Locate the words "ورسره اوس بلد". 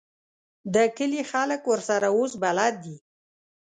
1.71-2.73